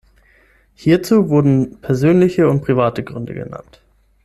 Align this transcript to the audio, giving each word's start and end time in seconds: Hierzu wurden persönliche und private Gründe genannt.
Hierzu 0.73 1.29
wurden 1.29 1.79
persönliche 1.79 2.49
und 2.49 2.61
private 2.61 3.03
Gründe 3.03 3.35
genannt. 3.35 3.83